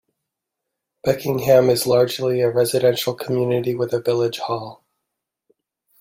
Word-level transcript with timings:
Beckingham 1.05 1.69
is 1.69 1.85
largely 1.85 2.41
a 2.41 2.49
residential 2.49 3.13
community 3.13 3.75
with 3.75 3.93
a 3.93 4.01
village 4.01 4.39
hall. 4.39 4.83